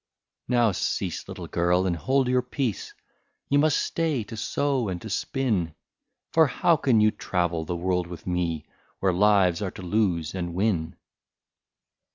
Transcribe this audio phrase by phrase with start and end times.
[0.47, 2.95] "Now cease, little girl, and hold your peace;
[3.49, 5.75] You must stay to sew and to spin;
[6.33, 8.65] For how can you travel the world with me,
[8.99, 10.95] Where lives are to lose and win